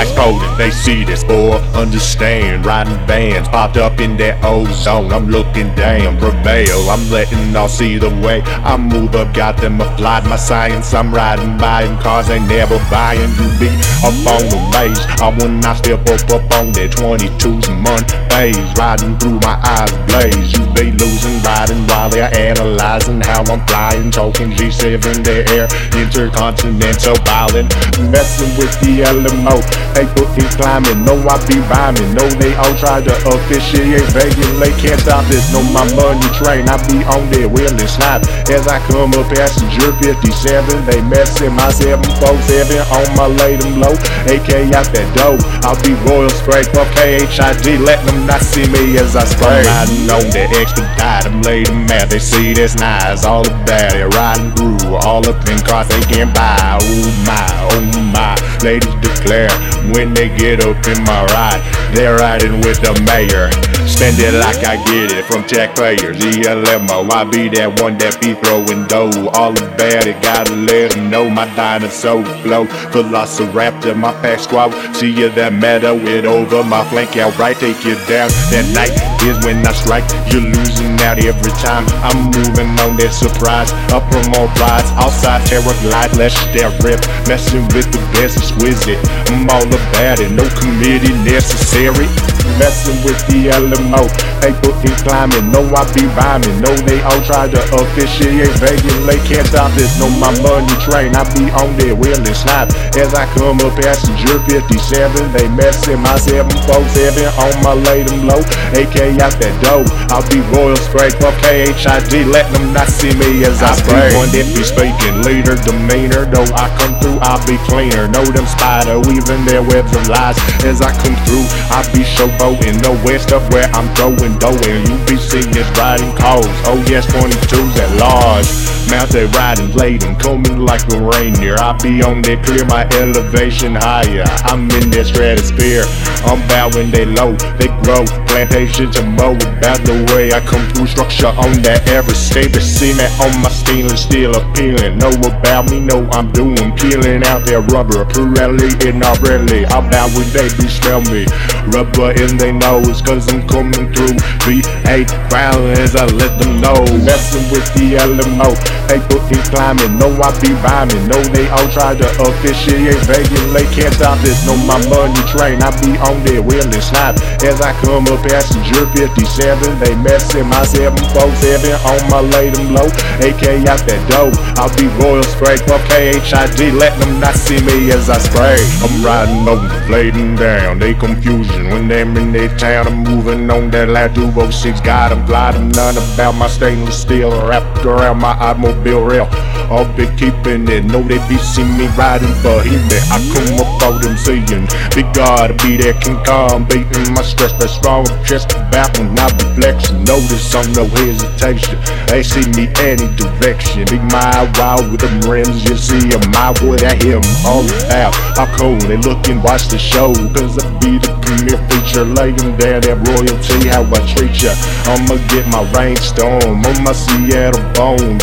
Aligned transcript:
exploding. 0.00 0.56
They 0.58 0.70
see 0.70 1.04
this 1.04 1.24
boy, 1.24 1.56
understand. 1.74 2.64
Riding 2.64 3.04
bands 3.06 3.48
popped 3.48 3.76
up 3.76 4.00
in 4.00 4.16
that 4.18 4.44
ozone. 4.44 5.12
I'm 5.12 5.28
looking 5.28 5.74
damn 5.74 6.18
prevail. 6.18 6.90
I'm 6.90 7.08
letting 7.10 7.54
all 7.56 7.68
see 7.68 7.98
the 7.98 8.10
way. 8.10 8.42
I 8.42 8.76
move 8.76 9.14
up, 9.14 9.34
got 9.34 9.56
them 9.56 9.80
applied 9.80 10.24
my 10.24 10.36
science. 10.36 10.92
I'm 10.94 11.12
riding 11.14 11.56
by 11.58 11.84
in 11.84 11.96
cars 11.98 12.28
they 12.28 12.40
never 12.40 12.78
buying. 12.90 13.30
You 13.38 13.48
be 13.58 13.68
up 14.04 14.16
on 14.26 14.44
the 14.48 14.60
maze. 14.72 15.00
I 15.20 15.30
when 15.38 15.64
I 15.64 15.74
step 15.74 16.00
up 16.08 16.22
up 16.30 16.44
on 16.58 16.72
that 16.72 16.90
22's 16.92 17.68
month 17.70 18.10
phase. 18.30 18.56
Riding 18.78 19.18
through 19.18 19.40
my 19.40 19.56
eyes 19.62 19.92
blaze. 20.08 20.52
You 20.52 20.64
be 20.74 20.92
losing, 20.92 21.40
riding 21.42 21.82
while 21.88 22.10
they're 22.10 22.32
analyzing 22.34 23.20
how 23.20 23.44
I'm 23.44 23.64
flying. 23.66 24.10
Talking 24.10 24.50
G7 24.52 25.16
in 25.16 25.22
the 25.22 25.44
air, 25.56 25.66
intercontinental 25.96 27.16
bowling. 27.24 27.68
Messing 28.10 28.52
with 28.58 28.72
the 28.80 29.04
LMO. 29.04 29.85
They 29.94 30.06
fucking 30.16 30.50
climbing, 30.56 31.04
no 31.04 31.14
I 31.28 31.36
be 31.46 31.60
rhyming. 31.68 32.14
No, 32.16 32.24
they 32.40 32.54
all 32.56 32.74
try 32.80 33.00
to 33.04 33.14
officiate, 33.28 34.06
regulate. 34.16 34.76
Can't 34.80 35.00
stop 35.00 35.24
this, 35.28 35.52
know 35.52 35.62
my 35.70 35.84
money 35.94 36.26
train. 36.36 36.68
I 36.68 36.76
be 36.88 37.04
on 37.06 37.28
there, 37.30 37.48
wheeling 37.48 37.78
snap. 37.86 38.24
As 38.48 38.66
I 38.66 38.80
come 38.88 39.12
up 39.14 39.28
passenger 39.30 39.92
57, 40.00 40.86
they 40.86 41.00
messing 41.06 41.52
my 41.54 41.70
747 41.70 42.80
on 42.92 43.06
my 43.16 43.26
lay 43.26 43.56
them 43.56 43.80
low. 43.80 43.94
AK 44.28 44.72
out 44.72 44.88
that 44.92 45.08
dough. 45.16 45.38
I'll 45.66 45.78
be 45.82 45.94
royal 46.08 46.30
spray 46.30 46.64
for 46.72 46.84
KHID, 46.96 47.84
letting 47.84 48.06
them 48.06 48.26
not 48.26 48.42
see 48.42 48.66
me 48.68 48.98
as 48.98 49.16
I 49.16 49.24
spray. 49.24 49.64
I'm 49.64 49.86
riding 49.88 50.10
on 50.10 50.24
that 50.32 50.50
expedite, 50.56 51.24
them 51.24 51.42
lay 51.42 51.64
them 51.64 51.88
out. 51.90 52.08
They 52.08 52.18
see 52.18 52.52
this 52.52 52.76
nice, 52.76 53.24
all 53.24 53.46
about 53.46 53.96
it. 53.96 54.08
Riding 54.14 54.52
through 54.56 54.96
all 54.96 55.26
up 55.28 55.40
in 55.48 55.58
cars 55.64 55.88
they 55.88 56.00
can't 56.08 56.32
buy. 56.34 56.78
Oh 56.80 57.24
my, 57.26 57.46
oh 57.72 58.00
my. 58.12 58.36
Ladies 58.62 58.94
declare 59.00 59.50
when 59.92 60.14
they 60.14 60.28
get 60.28 60.60
up 60.60 60.76
in 60.86 60.98
my 61.04 61.24
ride, 61.34 61.62
they're 61.94 62.16
riding 62.16 62.60
with 62.60 62.80
the 62.80 62.92
mayor. 63.06 63.50
Spend 63.86 64.18
it 64.18 64.34
like 64.34 64.66
I 64.66 64.76
get 64.90 65.12
it 65.14 65.24
from 65.24 65.44
taxpayers. 65.46 66.18
ELMO, 66.18 67.06
I 67.14 67.22
be 67.22 67.48
that 67.54 67.80
one 67.80 67.96
that 67.98 68.18
be 68.20 68.34
throwing 68.34 68.82
dough. 68.90 69.30
All 69.30 69.54
about 69.54 70.06
it, 70.10 70.20
gotta 70.22 70.54
let 70.54 70.92
them 70.92 71.08
know 71.08 71.30
my 71.30 71.46
dinosaur 71.54 72.24
flow. 72.42 72.66
Velociraptor, 72.90 73.96
my 73.96 74.12
pack 74.20 74.40
squad. 74.40 74.74
See 74.96 75.10
you 75.10 75.30
that 75.38 75.52
matter 75.52 75.94
with 75.94 76.26
over 76.26 76.64
my 76.64 76.82
flank 76.90 77.16
outright. 77.16 77.62
Take 77.62 77.84
you 77.86 77.94
down. 78.10 78.28
That 78.50 78.66
night 78.74 78.92
is 79.22 79.38
when 79.46 79.62
I 79.62 79.72
strike. 79.72 80.04
You're 80.34 80.42
losing 80.42 80.98
out 81.06 81.22
every 81.22 81.54
time. 81.62 81.86
I'm 82.02 82.34
moving 82.34 82.74
on 82.82 82.98
that 82.98 83.14
surprise. 83.14 83.70
Up 83.94 84.02
from 84.10 84.26
all 84.34 84.50
rides. 84.58 84.90
Outside 84.98 85.46
terror 85.46 85.76
glide, 85.86 86.10
let's 86.18 86.34
stare 86.50 86.74
rip. 86.82 86.98
Messing 87.30 87.64
with 87.70 87.86
the 87.94 88.02
best 88.18 88.42
exquisite. 88.42 88.98
I'm 89.30 89.46
all 89.46 89.62
about 89.62 90.18
it, 90.18 90.34
no 90.34 90.44
committee 90.58 91.14
necessary. 91.22 91.75
Messing 91.76 93.04
with 93.04 93.20
the 93.26 93.50
LMO, 93.52 94.35
they 94.46 94.54
fucking 94.62 94.94
climbing. 95.02 95.50
Know 95.50 95.66
I 95.74 95.82
be 95.90 96.06
rhyming. 96.14 96.62
Know 96.62 96.74
they 96.86 97.02
all 97.02 97.18
try 97.26 97.50
to 97.50 97.60
officiate, 97.74 98.54
regulate. 98.62 99.22
Can't 99.26 99.46
stop 99.46 99.74
this. 99.74 99.98
Know 99.98 100.10
my 100.22 100.30
money 100.38 100.70
train. 100.86 101.18
I 101.18 101.26
be 101.34 101.50
on 101.58 101.74
there 101.74 101.98
wheeling 101.98 102.30
snap. 102.30 102.70
As 102.94 103.10
I 103.14 103.26
come 103.34 103.58
up 103.66 103.74
passenger 103.74 104.38
57, 104.46 105.34
they 105.34 105.50
messing 105.50 105.98
my 105.98 106.14
747 106.22 107.26
on 107.34 107.54
my 107.62 107.74
lay 107.74 108.06
them 108.06 108.30
low. 108.30 108.38
AK 108.78 109.18
out 109.18 109.34
that 109.42 109.54
dough. 109.62 109.82
I'll 110.14 110.22
be 110.30 110.38
royal 110.54 110.78
spray 110.78 111.10
for 111.18 111.34
KHID, 111.42 112.30
letting 112.30 112.54
them 112.54 112.70
not 112.70 112.86
see 112.86 113.10
me 113.18 113.42
as 113.42 113.58
I, 113.62 113.74
spray. 113.74 114.14
One 114.14 114.30
that 114.30 114.46
be 114.54 114.62
speaking 114.62 115.26
leader 115.26 115.58
demeanor. 115.66 116.30
Though 116.30 116.46
I 116.54 116.70
come 116.78 116.94
through, 117.02 117.18
I'll 117.18 117.42
be 117.50 117.58
cleaner. 117.66 118.06
Know 118.14 118.24
them 118.30 118.46
spider 118.46 119.02
weaving 119.02 119.42
their 119.48 119.66
webs 119.66 119.90
of 119.90 120.06
lies. 120.06 120.38
As 120.62 120.78
I 120.78 120.94
come 121.02 121.18
through, 121.26 121.46
I 121.74 121.82
be 121.90 122.06
showboating. 122.06 122.78
No 122.86 122.94
west 123.02 123.32
up 123.32 123.42
where 123.50 123.66
I'm 123.74 123.90
throwing 123.98 124.35
dough 124.38 124.56
and 124.68 124.88
you 124.88 124.96
be 125.06 125.16
seeing 125.16 125.50
this 125.50 125.68
riding 125.78 126.14
cars. 126.14 126.46
Oh 126.66 126.82
yes, 126.88 127.06
22s 127.06 127.76
at 127.76 127.90
large. 128.00 128.85
Mounted 128.90 129.34
riding 129.34 129.68
blading, 129.68 130.18
coming 130.20 130.58
like 130.60 130.82
a 130.92 131.00
reindeer. 131.00 131.56
I 131.58 131.76
be 131.82 132.02
on 132.02 132.22
there, 132.22 132.42
clear 132.42 132.64
my 132.66 132.86
elevation 132.94 133.74
higher. 133.74 134.24
I'm 134.46 134.70
in 134.70 134.90
that 134.90 135.06
stratosphere. 135.06 135.84
I'm 136.22 136.40
bowing 136.48 136.90
they 136.90 137.04
low, 137.04 137.34
they 137.58 137.68
grow. 137.82 138.06
Plantation 138.30 138.90
to 138.92 139.02
mow 139.02 139.34
about 139.34 139.82
the 139.82 140.06
way 140.14 140.32
I 140.32 140.40
come 140.40 140.62
through. 140.70 140.86
Structure 140.86 141.34
on 141.34 141.62
that 141.66 141.88
every 141.88 142.14
state. 142.14 142.54
See 142.56 142.92
that 142.92 143.10
on 143.18 143.32
my 143.42 143.48
stainless 143.48 144.04
steel 144.04 144.36
appealing. 144.36 144.98
Know 144.98 145.12
about 145.24 145.70
me, 145.70 145.80
know 145.80 146.06
I'm 146.12 146.30
doing. 146.32 146.76
Peeling 146.76 147.24
out 147.24 147.44
their 147.44 147.62
rubber, 147.62 148.04
Pirelli 148.04 148.70
and 148.86 149.02
Arelli. 149.02 149.64
How 149.66 149.82
about 149.82 150.14
when 150.14 150.28
they 150.30 150.48
be 150.56 150.68
smell 150.68 151.02
me? 151.10 151.26
Rubber 151.72 152.12
in 152.14 152.36
they 152.36 152.52
nose, 152.52 153.02
cause 153.02 153.26
I'm 153.32 153.46
coming 153.48 153.90
through. 153.92 154.16
V8 154.46 155.10
round 155.32 155.78
as 155.78 155.96
I 155.96 156.06
let 156.06 156.38
them 156.38 156.60
know. 156.60 156.78
Messing 157.02 157.50
with 157.50 157.66
the 157.74 157.98
LMO. 157.98 158.75
They 158.86 159.02
fucking 159.10 159.42
climbing, 159.50 159.98
know 159.98 160.14
I 160.22 160.30
be 160.38 160.54
rhyming. 160.62 161.10
Know 161.10 161.22
they 161.34 161.50
all 161.50 161.66
try 161.74 161.98
to 161.98 162.06
officiate, 162.22 163.02
regulate. 163.10 163.66
Can't 163.74 163.94
stop 163.94 164.18
this, 164.22 164.46
know 164.46 164.56
my 164.62 164.78
money 164.86 165.18
train. 165.26 165.58
I 165.62 165.74
be 165.82 165.98
on 165.98 166.22
there 166.22 166.42
wheeling 166.42 166.70
snap. 166.80 167.18
As 167.42 167.60
I 167.60 167.74
come 167.82 168.06
up 168.06 168.22
passenger 168.22 168.86
57, 168.94 169.78
they 169.82 169.94
messing 170.02 170.46
my 170.46 170.62
747 170.64 171.74
on 171.82 172.00
my 172.10 172.20
lay 172.22 172.50
them 172.50 172.74
low. 172.74 172.86
AK 173.22 173.66
out 173.66 173.82
that 173.90 174.02
dough. 174.06 174.30
I'll 174.54 174.70
be 174.78 174.86
royal 175.02 175.26
spray 175.26 175.58
for 175.66 175.82
KHID, 175.90 176.78
letting 176.78 177.00
them 177.00 177.20
not 177.20 177.34
see 177.34 177.58
me 177.66 177.90
as 177.90 178.08
I 178.08 178.18
spray. 178.18 178.62
I'm 178.86 179.02
riding 179.02 179.46
over, 179.48 179.66
blading 179.90 180.38
down. 180.38 180.78
They 180.78 180.94
confusion 180.94 181.70
when 181.70 181.88
they're 181.88 182.06
in 182.06 182.32
their 182.32 182.54
town. 182.56 182.86
I'm 182.86 183.02
moving 183.02 183.50
on 183.50 183.70
that 183.70 183.88
lat 183.88 184.14
206. 184.14 184.80
Got 184.80 185.10
them 185.10 185.26
gliding, 185.26 185.70
none 185.70 185.96
about 185.98 186.32
my 186.32 186.48
stainless 186.48 187.00
steel 187.00 187.30
wrapped 187.46 187.84
around 187.84 188.18
my 188.18 188.36
automobile 188.76 189.04
rail. 189.04 189.28
All 189.70 189.84
be 189.96 190.06
keeping 190.16 190.68
it, 190.68 190.84
know 190.84 191.02
they 191.02 191.18
be 191.28 191.36
see 191.38 191.64
me 191.64 191.88
riding 191.98 192.32
for 192.38 192.62
him. 192.62 192.80
I 193.10 193.18
come 193.34 193.58
up 193.58 193.82
out 193.82 194.00
them 194.00 194.16
seeing, 194.16 194.66
big 194.94 195.12
God 195.12 195.58
be 195.62 195.76
there, 195.76 195.94
King 195.94 196.22
Kong, 196.24 196.64
beating 196.68 197.12
my 197.14 197.22
stress 197.22 197.52
that's 197.58 197.74
strong. 197.74 198.06
Just 198.24 198.52
about 198.52 198.96
when 198.98 199.18
I 199.18 199.26
be 199.34 199.44
flexing, 199.58 200.04
notice 200.04 200.54
on 200.54 200.70
no 200.72 200.86
hesitation. 200.86 201.78
They 202.06 202.22
see 202.22 202.46
me 202.54 202.70
any 202.78 203.10
direction, 203.16 203.86
be 203.90 203.98
my 203.98 204.46
wild 204.58 204.92
with 204.92 205.00
them 205.00 205.18
rims. 205.28 205.64
You 205.64 205.76
see 205.76 206.14
a 206.14 206.18
my 206.30 206.52
boy, 206.62 206.78
I 206.86 206.94
hear 207.02 207.18
'em 207.18 207.26
all 207.44 207.66
out, 207.90 208.14
I'm 208.38 208.46
cold, 208.56 208.82
they 208.82 208.98
look 208.98 209.26
and 209.26 209.42
watch 209.42 209.66
the 209.66 209.78
show, 209.78 210.14
cause 210.30 210.62
I 210.62 210.70
be 210.78 210.98
the 210.98 211.10
premier 211.22 211.58
feature. 211.68 212.04
Lay 212.06 212.30
down, 212.30 212.80
that 212.86 212.98
royalty, 213.10 213.66
how 213.68 213.82
I 213.82 213.98
treat 214.14 214.42
ya. 214.42 214.54
I'ma 214.86 215.16
get 215.26 215.44
my 215.48 215.66
rainstorm 215.74 216.62
on 216.62 216.76
my 216.84 216.92
Seattle 216.92 217.62
bone, 217.74 218.18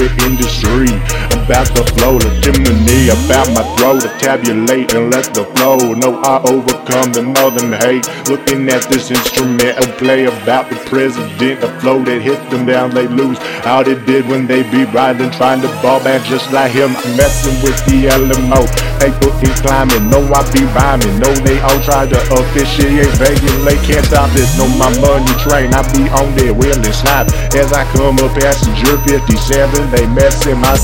it 0.00 0.22
industry. 0.22 1.37
About 1.48 1.72
the 1.72 1.80
flow, 1.96 2.20
the 2.20 2.28
chimney, 2.44 3.08
about 3.08 3.48
my 3.56 3.64
throat, 3.80 4.04
to 4.04 4.12
tabulate 4.20 4.92
and 4.92 5.08
let 5.08 5.32
the 5.32 5.48
flow. 5.56 5.96
Know 5.96 6.20
I 6.20 6.44
overcome 6.44 7.16
the 7.16 7.24
northern 7.24 7.72
hate. 7.72 8.04
Looking 8.28 8.68
at 8.68 8.84
this 8.92 9.08
instrumental 9.08 9.88
play 9.96 10.28
about 10.28 10.68
the 10.68 10.76
president, 10.84 11.64
the 11.64 11.72
flow 11.80 12.04
that 12.04 12.20
hit 12.20 12.36
them 12.52 12.68
down, 12.68 12.92
they 12.92 13.08
lose. 13.08 13.40
How 13.64 13.82
they 13.82 13.96
did 14.04 14.28
when 14.28 14.46
they 14.46 14.60
be 14.68 14.84
riding, 14.92 15.32
trying 15.40 15.64
to 15.64 15.72
ball 15.80 16.04
back 16.04 16.20
just 16.28 16.52
like 16.52 16.68
him. 16.76 16.92
Messing 17.16 17.56
with 17.64 17.80
the 17.88 18.12
LMO, 18.12 18.68
they 19.00 19.08
fucking 19.16 19.56
climbing. 19.64 20.04
Know 20.12 20.20
I 20.28 20.44
be 20.52 20.68
rhyming, 20.76 21.16
know 21.16 21.32
they 21.48 21.64
all 21.64 21.80
try 21.80 22.04
to 22.04 22.20
officiate, 22.28 23.08
regulate. 23.16 23.80
Can't 23.88 24.04
stop 24.04 24.28
this, 24.36 24.52
No, 24.60 24.68
my 24.76 24.92
money 25.00 25.32
train. 25.40 25.72
I 25.72 25.80
be 25.96 26.12
on 26.12 26.28
there 26.36 26.52
wheeling 26.52 26.92
snap. 26.92 27.32
As 27.56 27.72
I 27.72 27.88
come 27.96 28.20
up 28.20 28.36
passenger 28.36 29.00
57, 29.08 29.88
they 29.96 30.04
messing 30.12 30.60
my 30.60 30.76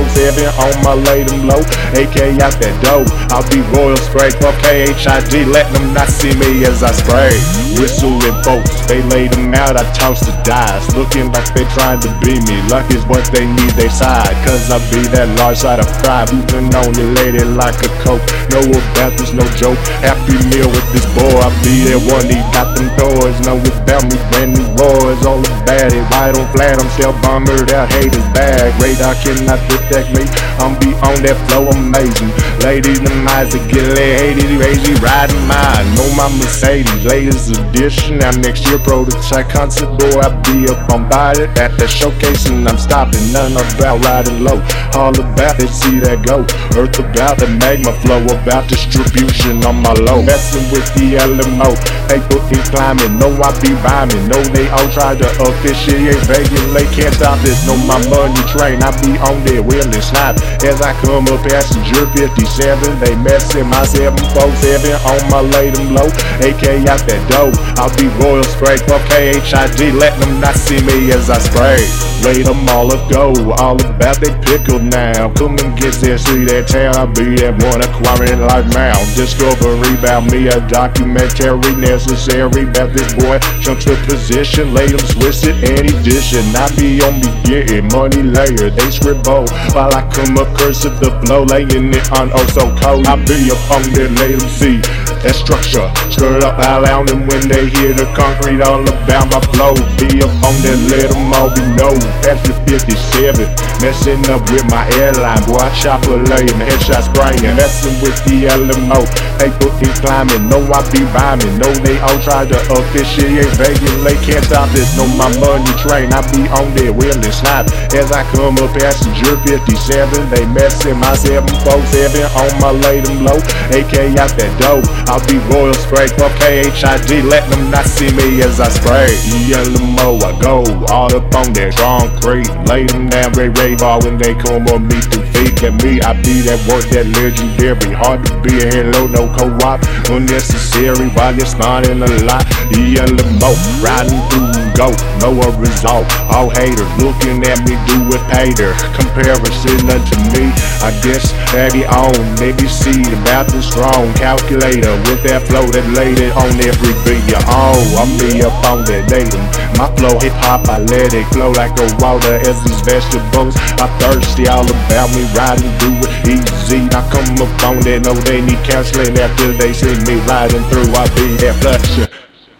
747 0.00 0.48
on 0.56 0.72
my 0.84 0.94
lay 1.10 1.22
them 1.24 1.46
low. 1.46 1.60
AK 1.92 2.40
out 2.40 2.54
that 2.60 2.74
dough, 2.80 3.04
I'll 3.28 3.44
be 3.52 3.60
royal 3.76 3.96
spray 4.00 4.30
for 4.32 4.52
KHID, 4.64 5.50
letting 5.52 5.74
them 5.74 5.94
not 5.94 6.08
see 6.08 6.32
me 6.36 6.64
as 6.64 6.82
I 6.82 6.92
spray. 6.92 7.34
Whistling 7.76 8.20
folks, 8.44 8.72
they 8.86 9.02
lay 9.12 9.28
them 9.28 9.52
out, 9.54 9.76
I 9.76 9.84
toss 9.92 10.20
the 10.20 10.32
dice. 10.44 10.84
Looking 10.96 11.32
like 11.32 11.48
they 11.52 11.64
trying 11.76 12.00
to 12.04 12.10
be 12.20 12.40
me, 12.48 12.60
luck 12.68 12.88
is 12.92 13.04
what 13.06 13.24
they 13.32 13.44
need 13.46 13.72
they 13.76 13.88
side. 13.88 14.36
Cause 14.46 14.70
I 14.70 14.78
be 14.90 15.04
that 15.12 15.28
large 15.38 15.58
side 15.58 15.80
of 15.80 15.88
fry, 16.00 16.24
moving 16.32 16.72
on 16.72 16.92
the 16.92 17.06
lady 17.20 17.44
like 17.44 17.76
a 17.84 17.90
coke. 18.04 18.24
Know 18.52 18.64
about 18.64 19.16
this, 19.18 19.32
no 19.32 19.44
joke. 19.56 19.78
Happy 20.00 20.36
meal 20.48 20.68
with 20.68 20.88
this 20.92 21.06
boy, 21.12 21.28
I 21.40 21.48
be 21.64 21.92
that 21.92 22.00
one, 22.08 22.28
he 22.28 22.40
got 22.54 22.72
them 22.76 22.88
toys. 22.96 23.36
Know 23.44 23.58
about 23.60 24.04
me, 24.08 24.16
brand 24.32 24.56
new 24.56 24.66
boys, 24.76 25.20
all 25.26 25.40
about 25.40 25.92
it. 25.92 26.04
Right 26.20 26.36
on 26.36 26.52
flat, 26.52 26.76
I'm 26.76 26.90
still 26.92 27.16
bombered 27.24 27.72
out, 27.72 27.88
haters 27.96 28.28
bag. 28.36 28.76
Radar 28.76 29.16
cannot 29.24 29.56
detect 29.72 30.12
me. 30.12 30.28
I'm 30.60 30.76
be 30.76 30.92
on 31.00 31.16
that 31.24 31.32
flow 31.48 31.72
amazing. 31.72 32.28
Ladies, 32.60 33.00
them 33.00 33.24
eyes 33.24 33.56
that 33.56 33.64
get 33.72 33.88
laid, 33.96 34.36
hated, 34.36 34.52
crazy, 34.60 34.92
riding 35.00 35.40
mine. 35.48 35.88
Know 35.96 36.04
my 36.12 36.28
Mercedes, 36.36 37.08
latest 37.08 37.56
edition. 37.56 38.20
Now 38.20 38.36
next 38.36 38.68
year, 38.68 38.76
prototype 38.84 39.48
concept, 39.48 39.96
boy, 39.96 40.20
I 40.20 40.28
be 40.44 40.68
up 40.68 40.92
on 40.92 41.08
body 41.08 41.48
at 41.56 41.72
the 41.80 41.88
showcase, 41.88 42.52
and 42.52 42.68
I'm 42.68 42.76
stopping. 42.76 43.32
None 43.32 43.56
about 43.56 44.04
riding 44.04 44.44
low, 44.44 44.60
all 44.92 45.16
about 45.16 45.56
they 45.56 45.72
see 45.72 46.04
that 46.04 46.20
go. 46.20 46.44
Earth 46.76 47.00
about 47.00 47.40
the 47.40 47.48
magma 47.48 47.96
flow, 48.04 48.20
about 48.28 48.68
distribution 48.68 49.64
on 49.64 49.80
my 49.80 49.96
low. 49.96 50.20
Messing 50.20 50.68
with 50.68 50.84
the 50.92 51.16
LMO, 51.16 51.72
paper 52.12 52.44
in 52.52 52.60
climbing. 52.68 53.16
Know 53.16 53.32
I 53.40 53.56
be 53.64 53.72
rhyming. 53.80 54.28
Know 54.28 54.44
they 54.52 54.68
all 54.68 54.84
try 54.92 55.16
to 55.16 55.28
officiate, 55.48 56.09
regulate. 56.26 56.90
Can't 56.94 57.14
stop 57.14 57.38
this. 57.44 57.66
Know 57.66 57.76
my 57.86 57.98
money 58.08 58.42
train. 58.50 58.82
I 58.82 58.90
be 59.02 59.18
on 59.20 59.42
there, 59.44 59.62
wheeling 59.62 59.92
snap. 60.00 60.36
As 60.62 60.80
I 60.80 60.92
come 61.02 61.26
up 61.28 61.42
passenger 61.46 62.06
57, 62.14 63.00
they 63.00 63.14
messing 63.20 63.68
my 63.68 63.84
747 63.84 64.94
on 65.06 65.20
my 65.30 65.40
lay 65.40 65.70
them 65.70 65.94
low. 65.94 66.08
AK 66.40 66.86
out 66.88 67.02
that 67.06 67.22
dough. 67.30 67.52
I'll 67.78 67.92
be 67.96 68.08
royal 68.22 68.44
spray 68.44 68.76
for 68.86 69.00
KHID, 69.08 69.98
let 69.98 70.18
them 70.20 70.40
not 70.40 70.56
see 70.56 70.80
me 70.84 71.12
as 71.12 71.30
I 71.30 71.38
spray. 71.38 71.82
Lay 72.24 72.42
them 72.42 72.68
all 72.68 72.92
ago, 72.92 73.32
all 73.56 73.80
about 73.80 74.20
they 74.20 74.32
pickle 74.44 74.78
now. 74.78 75.32
Come 75.34 75.56
and 75.58 75.72
get 75.78 75.94
there, 76.04 76.18
see 76.18 76.44
that 76.44 76.68
town. 76.68 76.92
I'll 76.96 77.08
be 77.08 77.40
that 77.40 77.56
one 77.64 77.80
acquiring 77.80 78.44
life 78.44 78.68
now. 78.76 78.96
Discovery 79.16 79.96
about 79.96 80.28
me, 80.30 80.48
a 80.48 80.60
documentary 80.68 81.72
necessary 81.80 82.68
about 82.68 82.92
this 82.92 83.14
boy. 83.16 83.40
Jump 83.60 83.80
to 83.88 83.96
position, 84.04 84.74
lay 84.74 84.88
them 84.88 85.00
switch 85.00 85.44
it 85.48 85.56
and 85.64 85.99
edition. 86.00 86.44
I 86.56 86.68
be 86.76 87.02
on 87.04 87.20
me 87.20 87.28
getting 87.44 87.88
money 87.92 88.22
layer, 88.22 88.70
they 88.70 88.90
scribble. 88.90 89.44
While 89.76 89.92
I 89.92 90.02
come 90.08 90.36
up 90.38 90.48
cursive 90.56 90.98
the 91.00 91.12
flow, 91.20 91.44
laying 91.44 91.92
it 91.92 92.06
on 92.12 92.30
oh 92.32 92.46
so 92.56 92.64
cold. 92.80 93.06
I 93.06 93.16
be 93.24 93.52
up 93.52 93.60
on 93.70 93.84
lay 93.92 94.32
them 94.32 94.48
see 94.48 94.80
that 95.22 95.36
structure. 95.36 95.84
Stir 96.08 96.40
up 96.40 96.56
around 96.58 97.08
them 97.08 97.26
when 97.28 97.44
they 97.48 97.68
hear 97.68 97.92
the 97.92 98.08
concrete 98.16 98.64
all 98.64 98.82
about 98.82 99.28
my 99.28 99.40
flow. 99.52 99.76
Be 100.00 100.24
up 100.24 100.32
on 100.40 100.56
let 100.88 101.12
them 101.12 101.32
all 101.36 101.52
be 101.52 101.64
known. 101.76 102.00
After 102.24 102.56
57, 102.64 103.44
messing 103.80 104.20
up 104.28 104.44
with 104.52 104.64
my 104.70 104.84
airline. 105.00 105.40
Boy, 105.48 105.64
chopper 105.72 106.20
laying, 106.28 106.60
headshot 106.60 107.08
spraying, 107.08 107.56
messing 107.56 107.96
with 108.04 108.16
the 108.28 108.46
LMO. 108.52 109.00
Paper 109.40 109.72
in 109.80 109.92
climbing, 110.04 110.48
know 110.52 110.60
I 110.68 110.84
be 110.92 111.00
rhyming. 111.16 111.56
Know 111.56 111.72
they 111.80 111.96
all 112.04 112.20
try 112.20 112.44
to 112.44 112.58
officiate, 112.76 113.48
regulate. 113.56 114.20
Can't 114.20 114.44
stop 114.44 114.68
this, 114.76 114.92
know 114.96 115.08
my 115.16 115.32
money 115.40 115.72
train. 115.80 116.12
I 116.12 116.20
be 116.30 116.44
on 116.52 116.68
there, 116.76 116.92
wheeling 116.92 117.24
snap. 117.32 117.66
As 117.96 118.12
I 118.12 118.22
come 118.36 118.60
up 118.60 118.70
passenger 118.76 119.36
57, 119.48 120.28
they 120.28 120.44
messing 120.52 121.00
my 121.00 121.16
747 121.16 122.28
on 122.36 122.52
my 122.60 122.70
lay 122.84 123.00
them 123.00 123.24
low. 123.24 123.40
AK 123.72 124.14
out 124.20 124.32
that 124.36 124.52
dope. 124.60 124.84
I'll 125.08 125.24
be 125.24 125.40
royal 125.48 125.74
spray 125.74 126.06
for 126.20 126.28
KHID, 126.36 127.24
letting 127.24 127.50
them 127.50 127.70
not 127.72 127.88
see 127.88 128.12
me 128.12 128.44
as 128.44 128.60
I 128.60 128.68
spray. 128.68 129.08
LMO, 129.50 130.20
I 130.22 130.36
go 130.38 130.62
all 130.92 131.10
up 131.10 131.34
on 131.34 131.52
that 131.56 131.74
concrete. 131.80 132.50
Lay 132.68 132.84
them 132.84 133.08
down, 133.08 133.32
Ray 133.32 133.48
Ray 133.48 133.69
ball 133.76 134.00
when 134.02 134.18
they 134.18 134.34
come 134.34 134.66
on 134.68 134.88
me 134.88 135.00
to 135.12 135.20
feet. 135.34 135.62
At 135.62 135.76
me, 135.84 136.00
I 136.00 136.14
be 136.22 136.40
that 136.48 136.60
work, 136.66 136.88
that 136.96 137.06
legendary. 137.20 137.92
Hard 137.92 138.24
to 138.26 138.32
be 138.40 138.64
a 138.64 138.68
hello, 138.72 139.06
no 139.06 139.28
co-op. 139.36 139.80
Unnecessary 140.08 141.08
while 141.12 141.34
you're 141.34 141.46
smiling 141.46 142.02
a 142.02 142.10
lot. 142.24 142.46
LMO, 142.72 143.52
riding 143.84 144.20
through 144.30 144.60
go, 144.80 144.88
no 145.20 145.36
result. 145.60 146.08
All 146.32 146.48
haters 146.48 146.88
looking 146.96 147.44
at 147.44 147.60
me, 147.68 147.76
do 147.84 148.08
it 148.08 148.24
hater. 148.32 148.72
Comparison 148.96 149.84
unto 149.84 150.16
me, 150.32 150.48
I 150.80 150.90
guess 151.04 151.30
have 151.52 151.76
your 151.76 151.92
own. 151.92 152.20
Maybe 152.40 152.64
see 152.66 153.04
the 153.04 153.60
strong 153.60 154.12
calculator 154.14 154.96
with 155.08 155.22
that 155.28 155.44
flow 155.48 155.68
that 155.68 155.86
laid 155.92 156.18
it 156.18 156.32
on 156.32 156.56
every 156.56 156.94
beat 157.04 157.28
own. 157.44 157.84
I'm 158.00 158.10
me 158.16 158.40
up 158.40 158.56
on 158.64 158.84
that 158.88 159.04
dating. 159.08 159.59
My 159.78 159.88
flow 159.96 160.18
hip 160.18 160.32
hop, 160.42 160.68
I 160.68 160.78
let 160.78 161.14
it 161.14 161.26
flow 161.32 161.52
like 161.52 161.72
a 161.78 161.86
water 162.02 162.36
as 162.42 162.58
these 162.64 162.80
vegetables. 162.82 163.56
I 163.78 163.86
thirsty 163.98 164.48
all 164.48 164.66
about 164.66 165.10
me 165.14 165.24
riding, 165.36 165.72
do 165.78 165.90
it 166.02 166.12
easy. 166.26 166.84
I 166.90 167.00
come 167.10 167.38
up 167.38 167.52
on 167.64 167.80
that, 167.86 168.02
know 168.04 168.14
they 168.14 168.40
need 168.40 168.58
counseling 168.64 169.16
after 169.18 169.52
they 169.52 169.72
see 169.72 169.94
me 170.04 170.20
riding 170.26 170.64
through. 170.68 170.92
I 170.92 171.06
be 171.14 171.36
that 171.40 171.56
flusher. 171.62 172.09